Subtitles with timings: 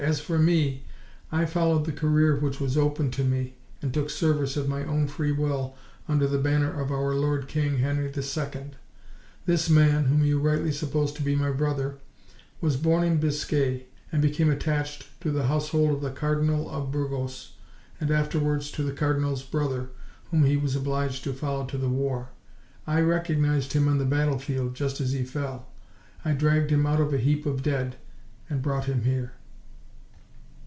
[0.03, 0.83] "As for me,
[1.31, 5.07] I followed the career which was open to me, and took service of my own
[5.07, 5.75] free will
[6.07, 8.71] under the banner of our lord king, Henry II.
[9.45, 11.99] This man, whom you rightly suppose to be my brother,
[12.61, 17.53] was born in Biscay, and became attached to the household of the Cardinal of Burgos,
[17.99, 19.89] and afterwards to the cardinal's brother,
[20.31, 22.29] whom he was obliged to follow to the war.
[22.87, 25.67] I recognised him on the battle field just as he fell;
[26.25, 27.97] I dragged him out of a heap of dead,
[28.49, 29.33] and brought him here."